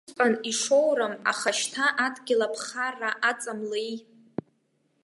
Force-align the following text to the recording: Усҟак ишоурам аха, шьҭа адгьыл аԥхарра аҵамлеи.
Усҟак 0.09 0.33
ишоурам 0.51 1.13
аха, 1.31 1.51
шьҭа 1.59 1.85
адгьыл 2.05 2.41
аԥхарра 2.47 3.11
аҵамлеи. 3.29 3.93